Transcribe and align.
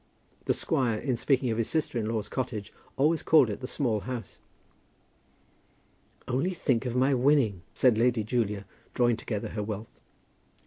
The 0.45 0.55
squire 0.55 0.97
in 0.97 1.15
speaking 1.15 1.51
of 1.51 1.59
his 1.59 1.69
sister 1.69 1.99
in 1.99 2.07
law's 2.09 2.27
cottage 2.27 2.73
always 2.97 3.21
called 3.21 3.51
it 3.51 3.59
the 3.59 3.67
Small 3.67 3.99
House. 3.99 4.39
"Only 6.27 6.55
think 6.55 6.87
of 6.87 6.95
my 6.95 7.13
winning," 7.13 7.61
said 7.75 7.99
Lady 7.99 8.23
Julia, 8.23 8.65
drawing 8.95 9.15
together 9.15 9.49
her 9.49 9.61
wealth. 9.61 9.99